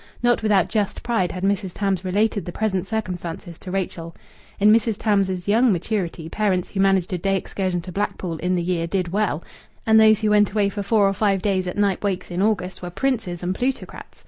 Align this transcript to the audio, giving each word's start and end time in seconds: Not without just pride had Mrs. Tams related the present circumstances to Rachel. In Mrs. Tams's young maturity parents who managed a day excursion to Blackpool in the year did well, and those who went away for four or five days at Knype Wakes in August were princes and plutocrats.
Not 0.23 0.41
without 0.41 0.67
just 0.67 1.03
pride 1.03 1.31
had 1.31 1.43
Mrs. 1.43 1.73
Tams 1.75 2.03
related 2.03 2.43
the 2.43 2.51
present 2.51 2.87
circumstances 2.87 3.59
to 3.59 3.69
Rachel. 3.69 4.15
In 4.59 4.73
Mrs. 4.73 4.97
Tams's 4.97 5.47
young 5.47 5.71
maturity 5.71 6.27
parents 6.27 6.71
who 6.71 6.79
managed 6.79 7.13
a 7.13 7.19
day 7.19 7.37
excursion 7.37 7.81
to 7.81 7.91
Blackpool 7.91 8.37
in 8.37 8.55
the 8.55 8.63
year 8.63 8.87
did 8.87 9.09
well, 9.09 9.43
and 9.85 9.99
those 9.99 10.21
who 10.21 10.31
went 10.31 10.53
away 10.53 10.69
for 10.69 10.81
four 10.81 11.07
or 11.07 11.13
five 11.13 11.43
days 11.43 11.67
at 11.67 11.77
Knype 11.77 12.03
Wakes 12.03 12.31
in 12.31 12.41
August 12.41 12.81
were 12.81 12.89
princes 12.89 13.43
and 13.43 13.53
plutocrats. 13.53 14.19